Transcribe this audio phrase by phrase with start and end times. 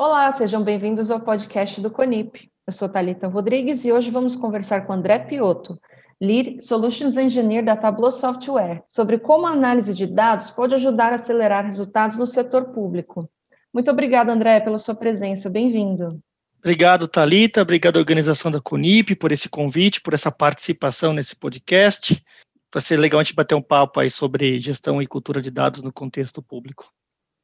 [0.00, 2.48] Olá, sejam bem-vindos ao podcast do CONIP.
[2.64, 5.76] Eu sou Talita Rodrigues e hoje vamos conversar com André Piotto,
[6.22, 11.16] Lead Solutions Engineer da Tableau Software, sobre como a análise de dados pode ajudar a
[11.16, 13.28] acelerar resultados no setor público.
[13.74, 15.50] Muito obrigada, André, pela sua presença.
[15.50, 16.20] Bem-vindo.
[16.60, 17.60] Obrigado, Talita.
[17.60, 22.24] Obrigado à organização da CONIP por esse convite, por essa participação nesse podcast.
[22.72, 25.82] Vai ser legal a gente bater um papo aí sobre gestão e cultura de dados
[25.82, 26.88] no contexto público.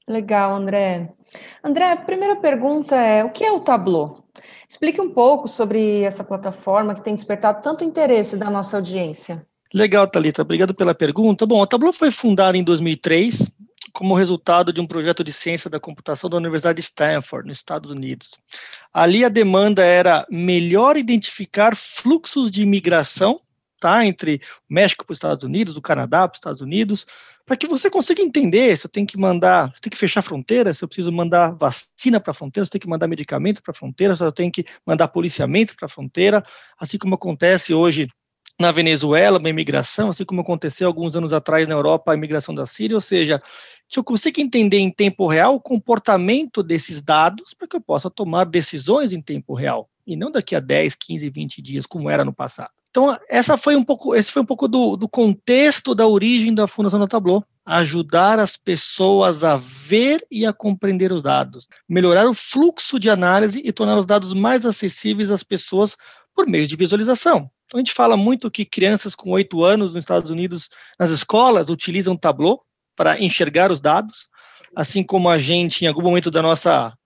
[0.06, 1.12] Legal, André.
[1.62, 4.24] André, a primeira pergunta é: o que é o Tableau?
[4.68, 9.46] Explique um pouco sobre essa plataforma que tem despertado tanto interesse da nossa audiência.
[9.72, 10.42] Legal, Talita.
[10.42, 11.46] Obrigado pela pergunta.
[11.46, 13.50] Bom, o Tableau foi fundado em 2003
[13.92, 17.92] como resultado de um projeto de ciência da computação da Universidade de Stanford, nos Estados
[17.92, 18.30] Unidos.
[18.92, 23.40] Ali a demanda era melhor identificar fluxos de imigração,
[23.80, 27.06] tá, entre o México para os Estados Unidos, o Canadá para os Estados Unidos,
[27.46, 30.22] para que você consiga entender se eu tenho que mandar, se eu tenho que fechar
[30.22, 33.62] fronteira, se eu preciso mandar vacina para a fronteira, se eu tenho que mandar medicamento
[33.62, 36.42] para a fronteira, se eu tenho que mandar policiamento para a fronteira,
[36.78, 38.08] assim como acontece hoje
[38.58, 42.64] na Venezuela, uma imigração, assim como aconteceu alguns anos atrás na Europa, a imigração da
[42.66, 43.40] Síria, ou seja,
[43.88, 48.08] que eu consiga entender em tempo real o comportamento desses dados para que eu possa
[48.08, 52.24] tomar decisões em tempo real, e não daqui a 10, 15, 20 dias, como era
[52.24, 52.70] no passado.
[52.94, 56.68] Então, essa foi um pouco, esse foi um pouco do, do contexto da origem da
[56.68, 62.32] Fundação da Tableau, ajudar as pessoas a ver e a compreender os dados, melhorar o
[62.32, 65.96] fluxo de análise e tornar os dados mais acessíveis às pessoas
[66.32, 67.50] por meio de visualização.
[67.66, 71.70] Então, a gente fala muito que crianças com oito anos nos Estados Unidos, nas escolas,
[71.70, 72.62] utilizam Tableau
[72.94, 74.28] para enxergar os dados,
[74.76, 76.96] assim como a gente, em algum momento da nossa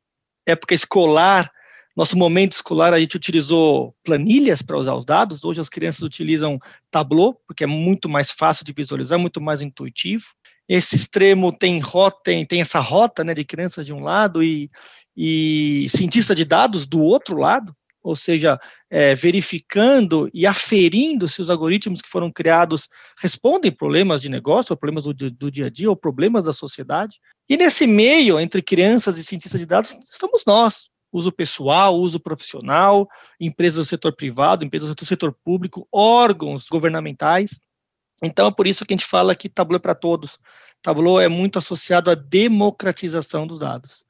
[0.44, 1.50] época escolar,
[1.98, 5.42] nosso momento escolar, a gente utilizou planilhas para usar os dados.
[5.42, 6.60] Hoje as crianças utilizam
[6.92, 10.26] Tableau, porque é muito mais fácil de visualizar, muito mais intuitivo.
[10.68, 14.70] Esse extremo tem rota, tem, tem essa rota né, de crianças de um lado e,
[15.16, 21.50] e cientista de dados do outro lado, ou seja, é, verificando e aferindo se os
[21.50, 22.88] algoritmos que foram criados
[23.20, 27.16] respondem problemas de negócio, ou problemas do, do dia a dia, ou problemas da sociedade.
[27.50, 33.08] E nesse meio, entre crianças e cientistas de dados, estamos nós, uso pessoal, uso profissional,
[33.40, 37.58] empresas do setor privado, empresas do setor público, órgãos governamentais.
[38.22, 40.38] Então, é por isso que a gente fala que Tableau é para todos.
[40.82, 44.04] Tableau é muito associado à democratização dos dados.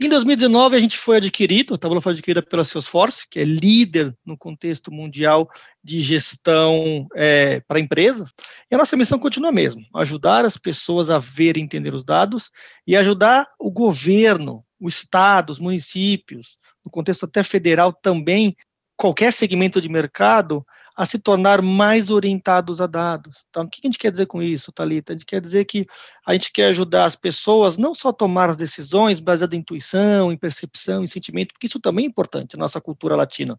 [0.00, 4.16] Em 2019, a gente foi adquirido, a Tableau foi adquirida pela Salesforce, que é líder
[4.24, 5.48] no contexto mundial
[5.82, 8.32] de gestão é, para empresas.
[8.70, 12.04] E a nossa missão continua a mesma: ajudar as pessoas a ver e entender os
[12.04, 12.50] dados
[12.86, 18.56] e ajudar o governo o Estado, os municípios, no contexto até federal também,
[18.96, 20.66] qualquer segmento de mercado,
[20.96, 23.44] a se tornar mais orientados a dados.
[23.48, 25.12] Então, o que a gente quer dizer com isso, Talita?
[25.12, 25.86] A gente quer dizer que
[26.26, 30.32] a gente quer ajudar as pessoas não só a tomar as decisões baseadas em intuição,
[30.32, 33.58] em percepção, em sentimento, porque isso também é importante na nossa cultura latina,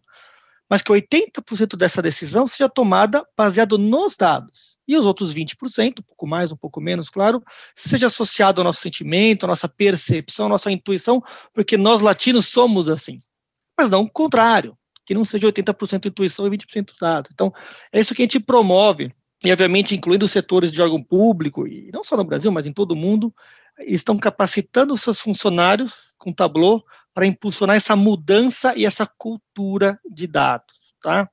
[0.68, 4.74] mas que 80% dessa decisão seja tomada baseado nos dados.
[4.86, 7.42] E os outros 20%, um pouco mais, um pouco menos, claro,
[7.74, 11.22] seja associado ao nosso sentimento, à nossa percepção, à nossa intuição,
[11.52, 13.20] porque nós latinos somos assim.
[13.76, 17.30] Mas não o contrário, que não seja 80% intuição e 20% dado.
[17.32, 17.52] Então,
[17.92, 19.12] é isso que a gente promove,
[19.44, 22.72] e obviamente incluindo os setores de órgão público, e não só no Brasil, mas em
[22.72, 23.34] todo o mundo,
[23.80, 30.26] estão capacitando os seus funcionários com Tableau para impulsionar essa mudança e essa cultura de
[30.26, 31.28] dados, tá?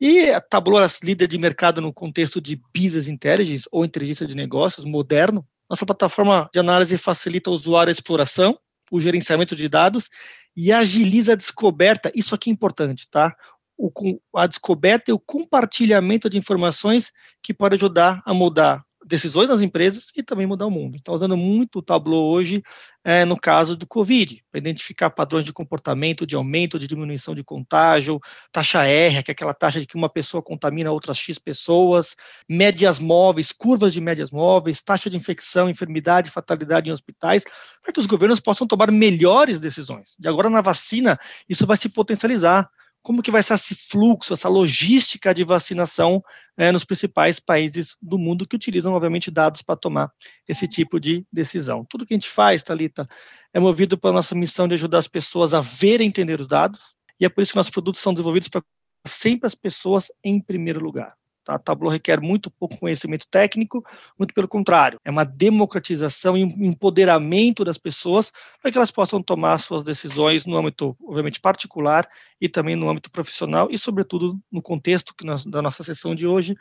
[0.00, 4.34] E a Tableau é líder de mercado no contexto de business intelligence ou inteligência de
[4.34, 5.46] negócios moderno.
[5.70, 8.58] Nossa plataforma de análise facilita ao usuário a exploração,
[8.90, 10.10] o gerenciamento de dados
[10.56, 12.10] e agiliza a descoberta.
[12.14, 13.34] Isso aqui é importante, tá?
[13.76, 13.90] O,
[14.36, 20.10] a descoberta e o compartilhamento de informações que pode ajudar a mudar decisões das empresas
[20.16, 20.96] e também mudar o mundo.
[20.96, 22.62] Está usando muito o Tableau hoje
[23.04, 27.42] é, no caso do Covid, para identificar padrões de comportamento, de aumento, de diminuição de
[27.42, 28.20] contágio,
[28.52, 32.14] taxa R, que é aquela taxa de que uma pessoa contamina outras X pessoas,
[32.48, 37.44] médias móveis, curvas de médias móveis, taxa de infecção, enfermidade, fatalidade em hospitais,
[37.82, 40.14] para que os governos possam tomar melhores decisões.
[40.18, 42.70] De agora na vacina, isso vai se potencializar
[43.02, 46.22] como que vai ser esse fluxo, essa logística de vacinação
[46.56, 50.12] é, nos principais países do mundo que utilizam, obviamente, dados para tomar
[50.48, 51.84] esse tipo de decisão.
[51.84, 53.06] Tudo que a gente faz, Talita,
[53.52, 56.94] é movido pela nossa missão de ajudar as pessoas a ver e entender os dados,
[57.18, 58.62] e é por isso que nossos produtos são desenvolvidos para
[59.06, 61.14] sempre as pessoas em primeiro lugar.
[61.48, 63.84] A Tableau requer muito pouco conhecimento técnico,
[64.18, 69.22] muito pelo contrário, é uma democratização e um empoderamento das pessoas para que elas possam
[69.22, 72.08] tomar suas decisões no âmbito, obviamente, particular
[72.40, 76.54] e também no âmbito profissional e, sobretudo, no contexto nós, da nossa sessão de hoje,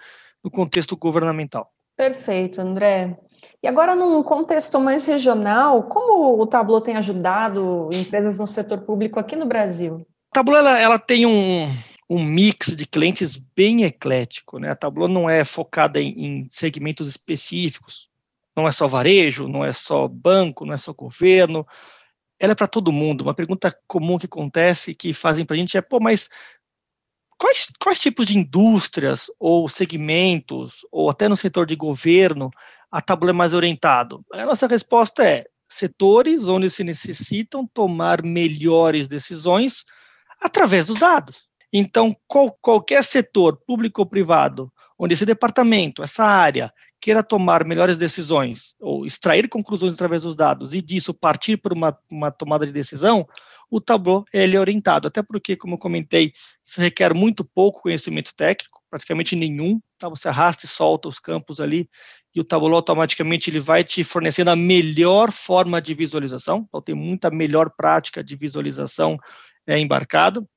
[0.44, 1.72] no contexto governamental.
[1.96, 3.18] Perfeito, André.
[3.62, 9.20] E agora, num contexto mais regional, como o Tableau tem ajudado empresas no setor público
[9.20, 10.06] aqui no Brasil?
[10.32, 11.70] A Tableau ela, ela tem um,
[12.14, 14.60] um mix de clientes bem eclético.
[14.60, 14.70] Né?
[14.70, 18.10] A Tableau não é focada em, em segmentos específicos.
[18.54, 21.66] Não é só varejo, não é só banco, não é só governo.
[22.38, 23.22] Ela é para todo mundo.
[23.22, 26.28] Uma pergunta comum que acontece, que fazem para a gente é, pô, mas
[27.38, 32.52] quais, quais tipos de indústrias ou segmentos, ou até no setor de governo,
[32.92, 34.22] a Tabula é mais orientado?
[34.34, 39.86] A nossa resposta é setores onde se necessitam tomar melhores decisões
[40.42, 41.51] através dos dados.
[41.72, 46.72] Então, qual, qualquer setor, público ou privado, onde esse departamento, essa área,
[47.02, 51.98] queira tomar melhores decisões ou extrair conclusões através dos dados e disso partir para uma,
[52.10, 53.28] uma tomada de decisão,
[53.72, 56.34] o Tableau ele é orientado, até porque, como eu comentei,
[56.64, 60.10] se requer muito pouco conhecimento técnico, praticamente nenhum, tá?
[60.10, 61.90] você arrasta e solta os campos ali,
[62.36, 66.94] e o Tableau automaticamente ele vai te fornecendo a melhor forma de visualização, então tem
[66.94, 69.18] muita melhor prática de visualização
[69.66, 70.48] é, embarcado,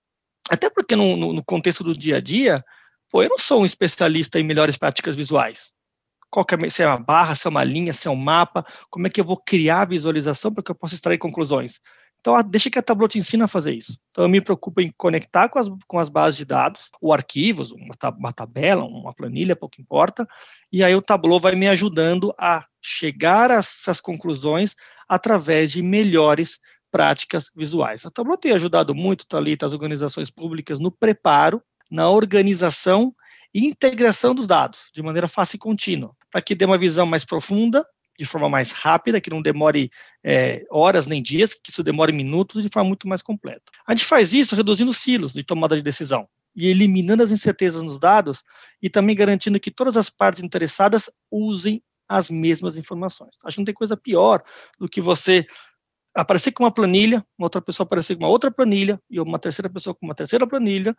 [0.50, 2.64] até porque no, no, no contexto do dia a dia,
[3.10, 5.70] pô, eu não sou um especialista em melhores práticas visuais,
[6.30, 9.06] qual é, se é uma barra, se é uma linha, se é um mapa, como
[9.06, 11.80] é que eu vou criar a visualização para que eu possa extrair conclusões.
[12.20, 13.98] Então, deixa que a Tableau te ensina a fazer isso.
[14.10, 17.70] Então, eu me preocupo em conectar com as, com as bases de dados, ou arquivos,
[17.70, 20.26] uma, uma tabela, uma planilha, pouco importa,
[20.72, 24.74] e aí o Tableau vai me ajudando a chegar a essas conclusões
[25.06, 26.58] através de melhores
[26.94, 28.06] práticas visuais.
[28.06, 31.60] A Tableau tem ajudado muito, Thalita, as organizações públicas no preparo,
[31.90, 33.12] na organização
[33.52, 37.24] e integração dos dados, de maneira fácil e contínua, para que dê uma visão mais
[37.24, 37.84] profunda
[38.16, 39.90] de forma mais rápida, que não demore
[40.22, 43.64] é, horas nem dias, que isso demore minutos de forma muito mais completa.
[43.84, 47.98] A gente faz isso reduzindo silos de tomada de decisão e eliminando as incertezas nos
[47.98, 48.44] dados
[48.80, 53.34] e também garantindo que todas as partes interessadas usem as mesmas informações.
[53.44, 54.44] Acho que não tem coisa pior
[54.78, 55.44] do que você
[56.14, 59.68] aparecer com uma planilha, uma outra pessoa aparecer com uma outra planilha e uma terceira
[59.68, 60.96] pessoa com uma terceira planilha,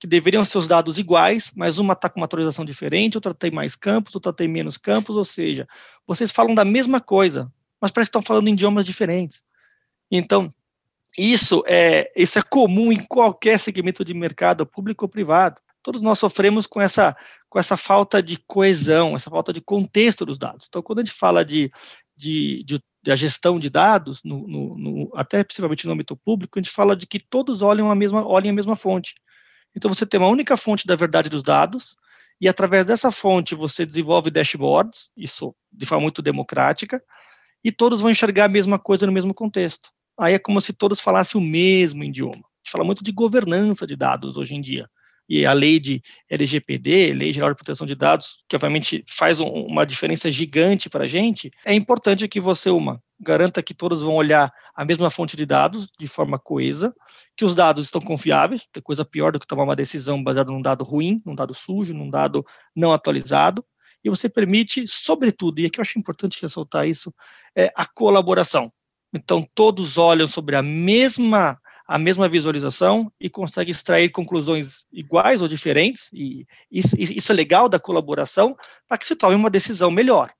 [0.00, 3.50] que deveriam ser os dados iguais, mas uma está com uma atualização diferente, outra tem
[3.50, 5.66] mais campos, outra tem menos campos, ou seja,
[6.06, 9.42] vocês falam da mesma coisa, mas parece que estão falando em idiomas diferentes.
[10.10, 10.52] Então,
[11.16, 15.60] isso é, isso é comum em qualquer segmento de mercado, público ou privado.
[15.82, 17.16] Todos nós sofremos com essa,
[17.48, 20.66] com essa falta de coesão, essa falta de contexto dos dados.
[20.68, 21.72] Então, quando a gente fala de,
[22.16, 26.58] de, de, de a gestão de dados, no, no, no, até principalmente no âmbito público,
[26.58, 29.14] a gente fala de que todos olham a mesma, olhem a mesma fonte.
[29.74, 31.96] Então, você tem uma única fonte da verdade dos dados,
[32.38, 37.02] e através dessa fonte você desenvolve dashboards, isso de forma muito democrática,
[37.64, 39.88] e todos vão enxergar a mesma coisa no mesmo contexto.
[40.20, 42.34] Aí é como se todos falassem o mesmo idioma.
[42.34, 44.86] A gente fala muito de governança de dados hoje em dia
[45.28, 49.48] e a lei de LGPD, Lei Geral de Proteção de Dados, que obviamente faz um,
[49.48, 54.14] uma diferença gigante para a gente, é importante que você, uma, garanta que todos vão
[54.14, 56.94] olhar a mesma fonte de dados de forma coesa,
[57.36, 60.62] que os dados estão confiáveis, tem coisa pior do que tomar uma decisão baseada num
[60.62, 63.64] dado ruim, num dado sujo, num dado não atualizado,
[64.02, 67.12] e você permite, sobretudo, e aqui eu acho importante ressaltar isso,
[67.54, 68.72] é a colaboração.
[69.12, 75.48] Então, todos olham sobre a mesma a mesma visualização e consegue extrair conclusões iguais ou
[75.48, 78.54] diferentes, e isso, isso é legal da colaboração,
[78.86, 80.30] para que se tome uma decisão melhor.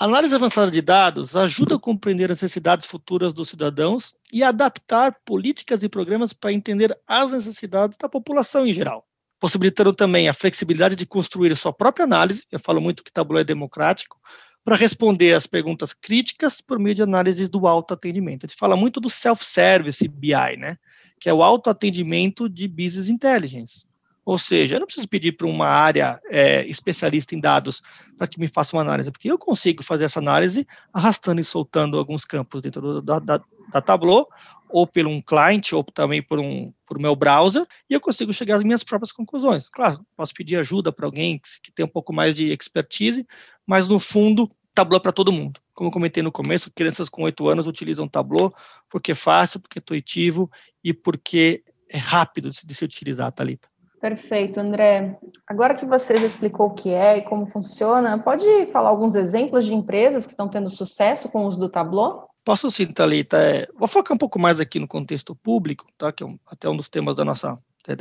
[0.00, 5.14] A análise avançada de dados ajuda a compreender as necessidades futuras dos cidadãos e adaptar
[5.24, 9.06] políticas e programas para entender as necessidades da população em geral,
[9.38, 12.44] possibilitando também a flexibilidade de construir sua própria análise.
[12.50, 14.18] Eu falo muito que tabuleiro é democrático,
[14.64, 18.44] para responder às perguntas críticas por meio de análises do autoatendimento.
[18.44, 20.76] A gente fala muito do self-service BI, né?
[21.20, 23.84] que é o autoatendimento de business intelligence.
[24.24, 27.82] Ou seja, eu não preciso pedir para uma área é, especialista em dados
[28.16, 31.98] para que me faça uma análise, porque eu consigo fazer essa análise arrastando e soltando
[31.98, 33.40] alguns campos dentro do, da, da,
[33.72, 34.28] da Tableau,
[34.72, 38.56] ou por um client, ou também por um por meu browser, e eu consigo chegar
[38.56, 39.68] às minhas próprias conclusões.
[39.68, 43.24] Claro, posso pedir ajuda para alguém que, que tem um pouco mais de expertise,
[43.66, 45.60] mas no fundo, Tableau é para todo mundo.
[45.72, 48.52] Como eu comentei no começo, crianças com 8 anos utilizam Tableau
[48.88, 50.50] porque é fácil, porque é intuitivo
[50.82, 53.68] e porque é rápido de, de se utilizar, Thalita.
[54.00, 55.18] Perfeito, André.
[55.46, 59.66] Agora que você já explicou o que é e como funciona, pode falar alguns exemplos
[59.66, 62.29] de empresas que estão tendo sucesso com o uso do Tableau?
[62.44, 63.36] Posso sim, Thalita.
[63.38, 66.12] É, vou focar um pouco mais aqui no contexto público, tá?
[66.12, 67.58] que é um, até um dos temas da nossa,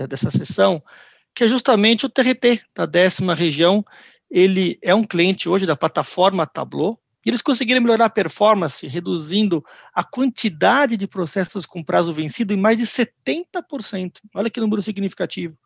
[0.10, 0.82] dessa sessão,
[1.36, 3.86] que é justamente o TRT, da décima região.
[4.30, 9.64] Ele é um cliente hoje da plataforma Tableau, e eles conseguiram melhorar a performance, reduzindo
[9.94, 14.20] a quantidade de processos com prazo vencido em mais de 70%.
[14.34, 15.58] Olha que número significativo.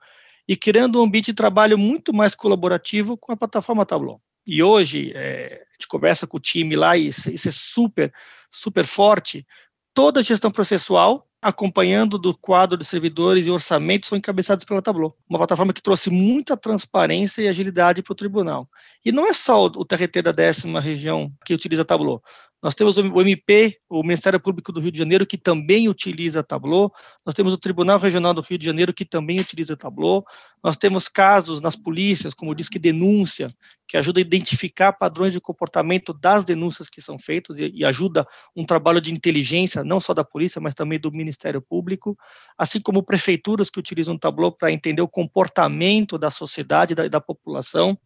[0.48, 4.20] E criando um ambiente de trabalho muito mais colaborativo com a plataforma Tableau.
[4.46, 8.14] E hoje é, a gente conversa com o time lá e isso, é super,
[8.52, 9.46] super forte,
[9.94, 15.16] toda a gestão processual acompanhando do quadro de servidores e orçamentos são encabeçados pela Tableau,
[15.30, 18.68] uma plataforma que trouxe muita transparência e agilidade para o tribunal.
[19.04, 22.24] E não é só o TRT da décima região que utiliza Tableau.
[22.64, 26.94] Nós temos o MP, o Ministério Público do Rio de Janeiro, que também utiliza Tableau.
[27.26, 30.24] Nós temos o Tribunal Regional do Rio de Janeiro, que também utiliza Tableau.
[30.64, 33.48] Nós temos casos nas polícias, como diz que denúncia,
[33.86, 38.64] que ajuda a identificar padrões de comportamento das denúncias que são feitas e, ajuda um
[38.64, 42.18] trabalho de inteligência, não só da polícia, mas também do Ministério Público,
[42.58, 47.98] assim como prefeituras que utilizam Tableau para entender o comportamento da sociedade da, da população.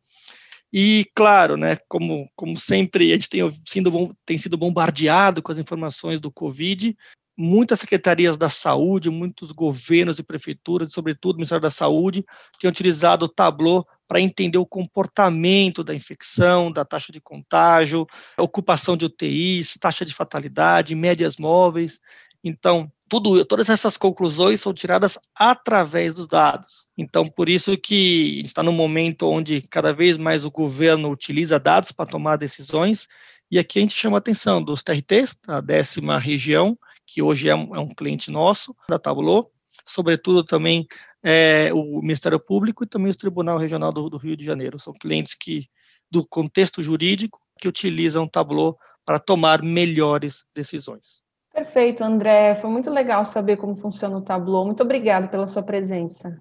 [0.71, 5.57] E, claro, né, como, como sempre a gente tem sido, tem sido bombardeado com as
[5.57, 6.95] informações do Covid,
[7.37, 12.25] muitas secretarias da saúde, muitos governos e prefeituras, sobretudo o Ministério da Saúde,
[12.59, 18.07] têm utilizado o Tableau para entender o comportamento da infecção, da taxa de contágio,
[18.37, 21.99] ocupação de UTIs, taxa de fatalidade, médias móveis.
[22.43, 26.87] Então, tudo, todas essas conclusões são tiradas através dos dados.
[26.97, 31.91] Então, por isso que está num momento onde cada vez mais o governo utiliza dados
[31.91, 33.07] para tomar decisões,
[33.49, 37.55] e aqui a gente chama a atenção dos TRTs, a décima região, que hoje é
[37.55, 39.51] um, é um cliente nosso, da Tableau,
[39.85, 40.85] sobretudo também
[41.23, 44.77] é, o Ministério Público e também o Tribunal Regional do, do Rio de Janeiro.
[44.79, 45.67] São clientes que,
[46.11, 51.23] do contexto jurídico, que utilizam o Tableau para tomar melhores decisões.
[51.57, 52.53] Perfeito, André.
[52.53, 54.63] Foi muito legal saber como funciona o Tableau.
[54.63, 56.39] Muito obrigado pela sua presença.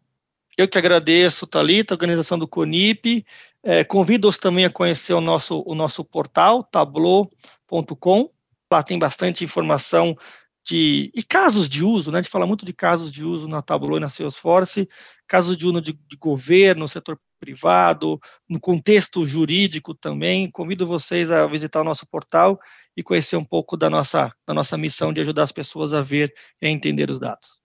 [0.58, 3.24] Eu que agradeço, Thalita, organização do CONIP.
[3.62, 8.30] É, Convido-os também a conhecer o nosso, o nosso portal, tableau.com.
[8.70, 10.14] Lá tem bastante informação
[10.62, 12.18] de e casos de uso, né?
[12.18, 14.86] A gente fala muito de casos de uso na Tableau e na Salesforce,
[15.26, 20.50] casos de uso de, de governo, setor privado, no contexto jurídico também.
[20.50, 22.60] Convido vocês a visitar o nosso portal
[22.96, 26.32] e conhecer um pouco da nossa, da nossa missão de ajudar as pessoas a ver
[26.62, 27.60] e a entender os dados.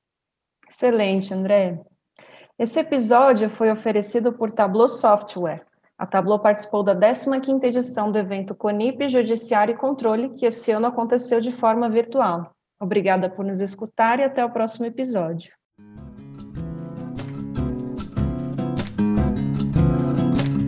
[0.70, 1.80] Excelente, André.
[2.58, 5.66] Esse episódio foi oferecido por Tableau Software.
[5.98, 10.88] A Tableau participou da 15ª edição do evento CONIP Judiciário e Controle, que esse ano
[10.88, 12.52] aconteceu de forma virtual.
[12.80, 15.54] Obrigada por nos escutar e até o próximo episódio.